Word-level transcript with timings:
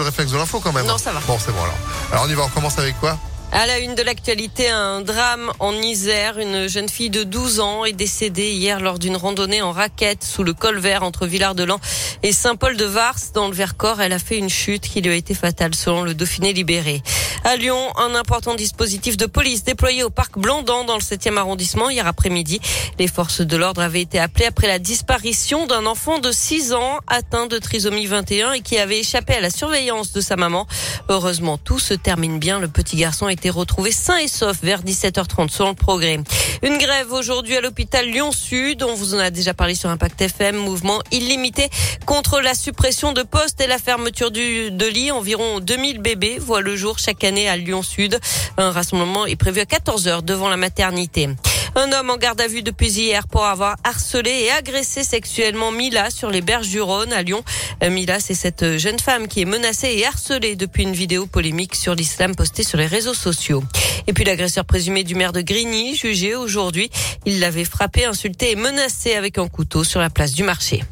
le 0.00 0.06
réflexe 0.06 0.32
de 0.32 0.36
l'info 0.36 0.60
quand 0.60 0.72
même. 0.72 0.86
Non, 0.86 0.98
ça 0.98 1.12
va. 1.12 1.20
Bon, 1.26 1.38
c'est 1.38 1.52
bon 1.52 1.62
alors. 1.62 1.78
Alors 2.12 2.24
on 2.26 2.30
y 2.30 2.34
va, 2.34 2.44
on 2.44 2.48
commence 2.48 2.78
avec 2.78 2.98
quoi? 2.98 3.18
À 3.52 3.66
la 3.66 3.80
une 3.80 3.96
de 3.96 4.02
l'actualité, 4.02 4.68
un 4.68 5.00
drame 5.00 5.50
en 5.58 5.72
Isère. 5.74 6.38
Une 6.38 6.68
jeune 6.68 6.88
fille 6.88 7.10
de 7.10 7.24
12 7.24 7.58
ans 7.58 7.84
est 7.84 7.92
décédée 7.92 8.52
hier 8.52 8.78
lors 8.78 9.00
d'une 9.00 9.16
randonnée 9.16 9.60
en 9.60 9.72
raquette 9.72 10.22
sous 10.22 10.44
le 10.44 10.54
col 10.54 10.78
vert 10.78 11.02
entre 11.02 11.26
Villard-de-Lans 11.26 11.80
et 12.22 12.32
Saint-Paul-de-Vars 12.32 13.16
dans 13.34 13.48
le 13.48 13.54
Vercors. 13.54 14.00
Elle 14.00 14.12
a 14.12 14.20
fait 14.20 14.38
une 14.38 14.48
chute 14.48 14.88
qui 14.88 15.00
lui 15.00 15.10
a 15.10 15.16
été 15.16 15.34
fatale 15.34 15.74
selon 15.74 16.02
le 16.02 16.14
Dauphiné 16.14 16.52
libéré. 16.52 17.02
À 17.42 17.56
Lyon, 17.56 17.78
un 17.96 18.14
important 18.14 18.54
dispositif 18.54 19.16
de 19.16 19.24
police 19.24 19.64
déployé 19.64 20.04
au 20.04 20.10
parc 20.10 20.38
Blandan 20.38 20.84
dans 20.84 20.96
le 20.96 21.00
7e 21.00 21.38
arrondissement 21.38 21.88
hier 21.88 22.06
après-midi. 22.06 22.60
Les 22.98 23.08
forces 23.08 23.40
de 23.40 23.56
l'ordre 23.56 23.80
avaient 23.80 24.02
été 24.02 24.18
appelées 24.18 24.44
après 24.44 24.66
la 24.66 24.78
disparition 24.78 25.66
d'un 25.66 25.86
enfant 25.86 26.18
de 26.18 26.32
6 26.32 26.74
ans 26.74 26.98
atteint 27.06 27.46
de 27.46 27.56
trisomie 27.56 28.04
21 28.04 28.52
et 28.52 28.60
qui 28.60 28.76
avait 28.76 29.00
échappé 29.00 29.32
à 29.32 29.40
la 29.40 29.48
surveillance 29.48 30.12
de 30.12 30.20
sa 30.20 30.36
maman. 30.36 30.66
Heureusement, 31.08 31.56
tout 31.56 31.78
se 31.78 31.94
termine 31.94 32.38
bien. 32.38 32.60
Le 32.60 32.68
petit 32.68 32.96
garçon 32.96 33.24
a 33.24 33.32
été 33.32 33.48
retrouvé 33.48 33.90
sain 33.90 34.18
et 34.18 34.28
sauf 34.28 34.58
vers 34.62 34.82
17h30 34.82 35.48
selon 35.48 35.70
le 35.70 35.74
progrès. 35.76 36.20
Une 36.62 36.76
grève 36.76 37.10
aujourd'hui 37.12 37.56
à 37.56 37.62
l'hôpital 37.62 38.06
Lyon-Sud. 38.06 38.82
On 38.82 38.94
vous 38.94 39.14
en 39.14 39.18
a 39.18 39.30
déjà 39.30 39.54
parlé 39.54 39.74
sur 39.74 39.88
Impact 39.88 40.20
FM. 40.20 40.56
Mouvement 40.56 41.00
illimité 41.10 41.70
contre 42.04 42.40
la 42.40 42.54
suppression 42.54 43.12
de 43.12 43.22
postes 43.22 43.62
et 43.62 43.66
la 43.66 43.78
fermeture 43.78 44.30
du, 44.30 44.70
de 44.70 44.86
lits. 44.86 45.10
Environ 45.10 45.60
2000 45.60 46.00
bébés 46.00 46.38
voient 46.38 46.60
le 46.60 46.76
jour 46.76 46.98
chaque 46.98 47.24
année 47.24 47.48
à 47.48 47.56
Lyon-Sud. 47.56 48.20
Un 48.58 48.72
rassemblement 48.72 49.24
est 49.24 49.36
prévu 49.36 49.60
à 49.60 49.64
14h 49.64 50.22
devant 50.22 50.50
la 50.50 50.58
maternité. 50.58 51.30
Un 51.76 51.92
homme 51.92 52.10
en 52.10 52.16
garde 52.16 52.40
à 52.40 52.48
vue 52.48 52.62
depuis 52.62 52.90
hier 52.90 53.28
pour 53.28 53.44
avoir 53.44 53.76
harcelé 53.84 54.30
et 54.30 54.50
agressé 54.50 55.04
sexuellement 55.04 55.70
Mila 55.70 56.10
sur 56.10 56.30
les 56.30 56.40
berges 56.40 56.68
du 56.68 56.80
Rhône 56.80 57.12
à 57.12 57.22
Lyon. 57.22 57.44
Euh, 57.82 57.90
Mila, 57.90 58.18
c'est 58.18 58.34
cette 58.34 58.76
jeune 58.76 58.98
femme 58.98 59.28
qui 59.28 59.42
est 59.42 59.44
menacée 59.44 59.94
et 59.96 60.06
harcelée 60.06 60.56
depuis 60.56 60.82
une 60.82 60.92
vidéo 60.92 61.26
polémique 61.26 61.76
sur 61.76 61.94
l'islam 61.94 62.34
postée 62.34 62.64
sur 62.64 62.78
les 62.78 62.86
réseaux 62.86 63.14
sociaux. 63.14 63.62
Et 64.06 64.12
puis 64.12 64.24
l'agresseur 64.24 64.64
présumé 64.64 65.04
du 65.04 65.14
maire 65.14 65.32
de 65.32 65.42
Grigny, 65.42 65.94
jugé 65.94 66.34
aujourd'hui, 66.34 66.90
il 67.24 67.40
l'avait 67.40 67.64
frappé, 67.64 68.04
insulté 68.04 68.50
et 68.50 68.56
menacé 68.56 69.14
avec 69.14 69.38
un 69.38 69.48
couteau 69.48 69.84
sur 69.84 70.00
la 70.00 70.10
place 70.10 70.32
du 70.32 70.42
marché 70.42 70.82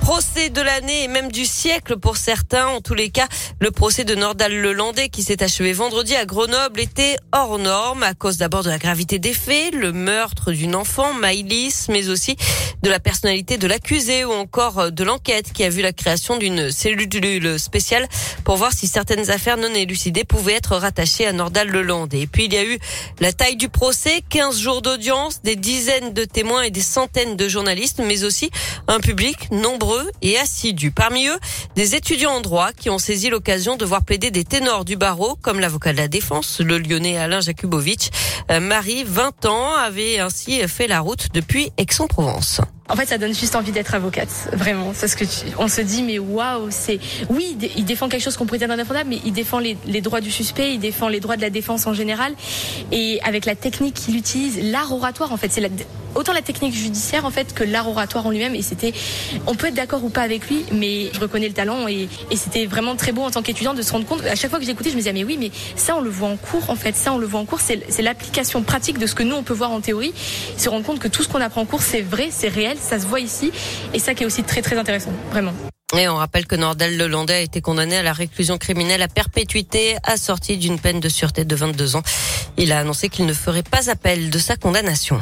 procès 0.00 0.50
de 0.50 0.60
l'année 0.60 1.04
et 1.04 1.08
même 1.08 1.30
du 1.30 1.44
siècle 1.44 1.96
pour 1.98 2.16
certains. 2.16 2.66
En 2.66 2.80
tous 2.80 2.94
les 2.94 3.10
cas, 3.10 3.28
le 3.60 3.70
procès 3.70 4.04
de 4.04 4.14
Nordal 4.14 4.52
Lelandais 4.52 5.08
qui 5.08 5.22
s'est 5.22 5.42
achevé 5.42 5.72
vendredi 5.72 6.16
à 6.16 6.24
Grenoble 6.24 6.80
était 6.80 7.16
hors 7.32 7.58
norme 7.58 8.02
à 8.02 8.14
cause 8.14 8.38
d'abord 8.38 8.62
de 8.62 8.70
la 8.70 8.78
gravité 8.78 9.18
des 9.18 9.34
faits, 9.34 9.74
le 9.74 9.92
meurtre 9.92 10.52
d'une 10.52 10.74
enfant, 10.74 11.12
Maïlis, 11.14 11.86
mais 11.88 12.08
aussi 12.08 12.36
de 12.82 12.88
la 12.90 12.98
personnalité 12.98 13.58
de 13.58 13.66
l'accusé 13.66 14.24
ou 14.24 14.32
encore 14.32 14.90
de 14.90 15.04
l'enquête 15.04 15.52
qui 15.52 15.64
a 15.64 15.68
vu 15.68 15.82
la 15.82 15.92
création 15.92 16.38
d'une 16.38 16.70
cellule 16.70 17.58
spéciale 17.58 18.08
pour 18.44 18.56
voir 18.56 18.72
si 18.72 18.86
certaines 18.86 19.30
affaires 19.30 19.56
non 19.56 19.72
élucidées 19.74 20.24
pouvaient 20.24 20.54
être 20.54 20.76
rattachées 20.76 21.26
à 21.26 21.32
Nordal 21.32 21.68
Lelandais. 21.68 22.22
Et 22.22 22.26
puis 22.26 22.46
il 22.46 22.54
y 22.54 22.58
a 22.58 22.64
eu 22.64 22.78
la 23.20 23.32
taille 23.32 23.56
du 23.56 23.68
procès, 23.68 24.22
15 24.30 24.58
jours 24.58 24.82
d'audience, 24.82 25.42
des 25.42 25.56
dizaines 25.56 26.12
de 26.14 26.24
témoins 26.24 26.62
et 26.62 26.70
des 26.70 26.80
centaines 26.80 27.36
de 27.36 27.48
journalistes, 27.48 28.00
mais 28.04 28.24
aussi 28.24 28.50
un 28.88 29.00
public 29.00 29.50
nombreux 29.50 29.89
et 30.22 30.38
assidus. 30.38 30.90
Parmi 30.90 31.26
eux, 31.26 31.38
des 31.76 31.94
étudiants 31.94 32.32
en 32.32 32.40
droit 32.40 32.72
qui 32.72 32.90
ont 32.90 32.98
saisi 32.98 33.30
l'occasion 33.30 33.76
de 33.76 33.84
voir 33.84 34.04
plaider 34.04 34.30
des 34.30 34.44
ténors 34.44 34.84
du 34.84 34.96
barreau, 34.96 35.36
comme 35.40 35.60
l'avocat 35.60 35.92
de 35.92 35.98
la 35.98 36.08
défense, 36.08 36.60
le 36.60 36.78
lyonnais 36.78 37.16
Alain 37.16 37.40
Jakubowicz. 37.40 38.10
Euh, 38.50 38.60
Marie, 38.60 39.04
20 39.04 39.46
ans, 39.46 39.74
avait 39.74 40.18
ainsi 40.18 40.60
fait 40.68 40.86
la 40.86 41.00
route 41.00 41.28
depuis 41.32 41.72
Aix-en-Provence. 41.76 42.60
En 42.90 42.96
fait, 42.96 43.06
ça 43.06 43.18
donne 43.18 43.34
juste 43.34 43.54
envie 43.54 43.72
d'être 43.72 43.94
avocate, 43.94 44.28
vraiment. 44.52 44.92
Parce 45.00 45.14
que 45.14 45.24
on 45.58 45.68
se 45.68 45.80
dit, 45.80 46.02
mais 46.02 46.18
waouh, 46.18 46.68
c'est 46.70 46.98
oui, 47.28 47.56
il 47.76 47.84
défend 47.84 48.08
quelque 48.08 48.22
chose 48.22 48.36
qu'on 48.36 48.46
dire 48.58 48.70
indéfendable, 48.70 49.10
mais 49.10 49.20
il 49.24 49.32
défend 49.32 49.58
les, 49.58 49.76
droits 50.00 50.20
du 50.20 50.30
suspect, 50.30 50.74
il 50.74 50.80
défend 50.80 51.08
les 51.08 51.20
droits 51.20 51.36
de 51.36 51.42
la 51.42 51.50
défense 51.50 51.86
en 51.86 51.94
général, 51.94 52.34
et 52.90 53.20
avec 53.22 53.46
la 53.46 53.54
technique 53.54 53.94
qu'il 53.94 54.16
utilise, 54.16 54.58
l'art 54.70 54.92
oratoire, 54.92 55.32
en 55.32 55.36
fait, 55.36 55.52
c'est 55.52 55.62
autant 56.14 56.32
la 56.32 56.42
technique 56.42 56.74
judiciaire 56.74 57.24
que 57.54 57.64
l'art 57.64 57.88
oratoire 57.88 58.26
en 58.26 58.30
lui-même. 58.30 58.54
Et 58.54 58.62
c'était, 58.62 58.92
on 59.46 59.54
peut 59.54 59.68
être 59.68 59.74
d'accord 59.74 60.04
ou 60.04 60.10
pas 60.10 60.22
avec 60.22 60.48
lui, 60.48 60.64
mais 60.72 61.10
je 61.12 61.20
reconnais 61.20 61.48
le 61.48 61.54
talent 61.54 61.88
et, 61.88 62.08
et 62.30 62.36
c'était 62.36 62.66
vraiment 62.66 62.96
très 62.96 63.12
beau 63.12 63.22
en 63.22 63.30
tant 63.30 63.42
qu'étudiant 63.42 63.74
de 63.74 63.82
se 63.82 63.92
rendre 63.92 64.06
compte. 64.06 64.24
À 64.24 64.34
chaque 64.34 64.50
fois 64.50 64.58
que 64.58 64.64
j'écoutais, 64.64 64.90
je 64.90 64.94
me 64.94 65.00
disais 65.00 65.12
mais 65.12 65.24
oui, 65.24 65.36
mais 65.38 65.50
ça 65.76 65.96
on 65.96 66.00
le 66.00 66.10
voit 66.10 66.28
en 66.28 66.36
cours 66.36 66.68
en 66.70 66.76
fait, 66.76 66.96
ça 66.96 67.12
on 67.12 67.18
le 67.18 67.26
voit 67.26 67.40
en 67.40 67.44
cours, 67.44 67.60
c'est 67.60 68.02
l'application 68.02 68.62
pratique 68.62 68.98
de 68.98 69.06
ce 69.06 69.14
que 69.14 69.22
nous 69.22 69.36
on 69.36 69.42
peut 69.42 69.54
voir 69.54 69.70
en 69.70 69.80
théorie, 69.80 70.12
se 70.56 70.68
rendre 70.68 70.84
compte 70.84 70.98
que 70.98 71.08
tout 71.08 71.22
ce 71.22 71.28
qu'on 71.28 71.40
apprend 71.40 71.62
en 71.62 71.66
cours 71.66 71.82
c'est 71.82 72.02
vrai, 72.02 72.28
c'est 72.30 72.48
réel 72.48 72.76
ça 72.80 72.98
se 72.98 73.06
voit 73.06 73.20
ici. 73.20 73.52
Et 73.94 73.98
ça 73.98 74.14
qui 74.14 74.22
est 74.22 74.26
aussi 74.26 74.42
très 74.42 74.62
très 74.62 74.76
intéressant, 74.76 75.12
vraiment. 75.30 75.52
Et 75.96 76.08
on 76.08 76.16
rappelle 76.16 76.46
que 76.46 76.54
Nordal 76.54 76.96
Lelandais 76.96 77.34
a 77.34 77.40
été 77.40 77.60
condamné 77.60 77.96
à 77.96 78.02
la 78.02 78.12
réclusion 78.12 78.58
criminelle 78.58 79.02
à 79.02 79.08
perpétuité 79.08 79.96
assortie 80.04 80.56
d'une 80.56 80.78
peine 80.78 81.00
de 81.00 81.08
sûreté 81.08 81.44
de 81.44 81.56
22 81.56 81.96
ans. 81.96 82.02
Il 82.56 82.70
a 82.72 82.78
annoncé 82.78 83.08
qu'il 83.08 83.26
ne 83.26 83.32
ferait 83.32 83.64
pas 83.64 83.90
appel 83.90 84.30
de 84.30 84.38
sa 84.38 84.56
condamnation. 84.56 85.20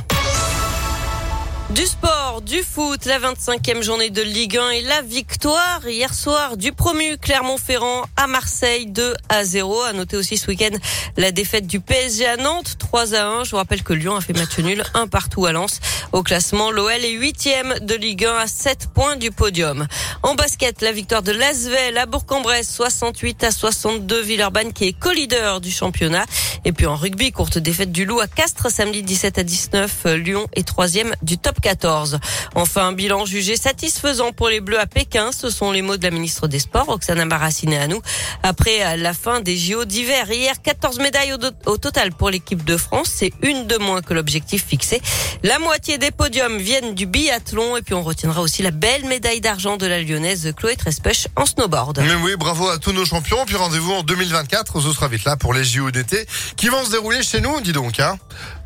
Du 1.71 1.85
sport, 1.85 2.41
du 2.41 2.63
foot, 2.63 3.05
la 3.05 3.19
25e 3.19 3.83
journée 3.83 4.09
de 4.09 4.23
Ligue 4.23 4.57
1 4.57 4.71
et 4.71 4.81
la 4.81 5.03
victoire 5.03 5.87
hier 5.87 6.15
soir 6.15 6.57
du 6.57 6.73
promu 6.73 7.19
Clermont-Ferrand 7.19 8.07
à 8.17 8.27
Marseille 8.27 8.87
2 8.87 9.15
à 9.29 9.45
0. 9.45 9.83
À 9.83 9.93
noter 9.93 10.17
aussi 10.17 10.39
ce 10.39 10.47
week-end 10.47 10.75
la 11.19 11.31
défaite 11.31 11.67
du 11.67 11.81
PSG 11.81 12.27
à 12.27 12.39
Nantes 12.39 12.77
3 12.79 13.15
à 13.15 13.27
1. 13.27 13.45
Je 13.45 13.51
vous 13.51 13.59
rappelle 13.59 13.83
que 13.83 13.93
Lyon 13.93 14.17
a 14.17 14.23
fait 14.23 14.33
match 14.33 14.59
nul 14.61 14.83
un 14.95 15.09
partout 15.09 15.45
à 15.45 15.53
Lens. 15.53 15.81
Au 16.13 16.23
classement, 16.23 16.71
l'OL 16.71 17.05
est 17.05 17.19
8e 17.19 17.85
de 17.85 17.95
Ligue 17.95 18.25
1 18.25 18.35
à 18.35 18.47
7 18.47 18.89
points 18.95 19.17
du 19.17 19.31
podium. 19.31 19.87
En 20.23 20.35
basket, 20.35 20.81
la 20.81 20.93
victoire 20.93 21.23
de 21.23 21.33
Lasvel 21.33 21.99
à 21.99 22.07
Bourg-en-Bresse 22.07 22.73
68 22.75 23.45
à 23.45 23.51
62. 23.51 24.23
Villeurbanne 24.23 24.73
qui 24.73 24.87
est 24.87 24.95
co-leader 24.95 25.61
du 25.61 25.71
championnat. 25.71 26.25
Et 26.65 26.73
puis 26.73 26.87
en 26.87 26.97
rugby, 26.97 27.31
courte 27.31 27.59
défaite 27.59 27.93
du 27.93 28.07
Loup 28.07 28.21
à 28.21 28.27
Castres 28.27 28.71
samedi 28.71 29.03
17 29.03 29.39
à 29.39 29.43
19. 29.43 30.07
Lyon 30.17 30.47
est 30.55 30.67
troisième 30.67 31.15
du 31.23 31.37
top 31.37 31.58
14. 31.61 32.19
Enfin, 32.55 32.89
un 32.89 32.93
bilan 32.93 33.25
jugé 33.27 33.57
satisfaisant 33.57 34.33
pour 34.33 34.49
les 34.49 34.61
Bleus 34.61 34.81
à 34.81 34.87
Pékin. 34.87 35.31
Ce 35.33 35.51
sont 35.51 35.73
les 35.73 35.83
mots 35.83 35.97
de 35.97 36.03
la 36.03 36.11
ministre 36.11 36.49
des 36.49 36.59
Sports, 36.59 36.89
Oksana 36.89 37.25
Maraciné 37.25 37.79
à 37.79 37.87
nous. 37.87 38.01
Après 38.43 38.97
la 38.97 39.15
fin 39.15 39.41
des 39.41 39.57
JO 39.57 39.85
d'hiver, 39.85 40.31
hier, 40.31 40.61
14 40.63 40.99
médailles 40.99 41.35
au, 41.67 41.77
total 41.77 42.13
pour 42.13 42.31
l'équipe 42.31 42.65
de 42.65 42.77
France. 42.77 43.11
C'est 43.15 43.33
une 43.43 43.67
de 43.67 43.77
moins 43.77 44.03
que 44.03 44.15
l'objectif 44.15 44.67
fixé. 44.67 45.01
La 45.43 45.59
moitié 45.59 45.99
des 45.99 46.11
podiums 46.11 46.59
viennent 46.59 46.95
du 46.95 47.07
biathlon. 47.07 47.77
Et 47.77 47.83
puis 47.83 47.95
on 47.95 48.03
retiendra 48.03 48.41
aussi 48.41 48.63
la 48.63 48.71
belle 48.71 49.05
médaille 49.05 49.41
d'argent 49.41 49.77
de 49.77 49.87
la 49.87 50.01
lyonnaise 50.01 50.53
Chloé 50.57 50.77
Trespech 50.77 51.29
en 51.37 51.47
snowboard. 51.47 52.03
Oui, 52.23 52.33
bravo 52.37 52.69
à 52.69 52.79
tous 52.79 52.93
nos 52.93 53.05
champions. 53.05 53.45
Puis 53.47 53.57
rendez-vous 53.57 53.93
en 53.93 54.03
2024. 54.03 54.81
Ce 54.81 54.93
sera 54.93 55.09
vite 55.09 55.25
là 55.25 55.37
pour 55.37 55.55
les 55.55 55.65
JO 55.65 55.91
d'été 55.91 56.27
qui 56.57 56.69
vont 56.69 56.85
se 56.85 56.91
dérouler 56.91 57.23
chez 57.23 57.41
nous, 57.41 57.61
dis 57.61 57.73
donc. 57.73 58.01
Hein. 58.01 58.19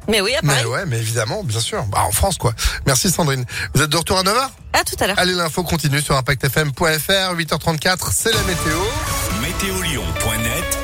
Mais 0.09 0.21
oui, 0.21 0.35
à 0.35 0.43
Paris. 0.43 0.61
Mais 0.65 0.69
ouais, 0.69 0.87
mais 0.87 0.99
évidemment, 0.99 1.45
bien 1.45 1.61
sûr. 1.61 1.85
Bah, 1.85 2.05
en 2.07 2.13
France, 2.13 2.39
quoi. 2.39 2.53
Merci 2.87 3.11
Sandrine. 3.11 3.45
Vous 3.75 3.83
êtes 3.83 3.91
de 3.91 3.97
retour 3.97 4.19
à 4.19 4.23
9h 4.23 4.49
À 4.73 4.85
tout 4.85 4.97
à 5.01 5.07
l'heure. 5.07 5.19
Allez, 5.19 5.35
l'info 5.35 5.63
continue 5.63 6.01
sur 6.01 6.17
ImpactFM.fr. 6.17 7.35
8h34, 7.35 8.13
c'est 8.13 8.33
la 8.33 8.43
météo. 8.43 8.79
Météolion.net 9.41 10.82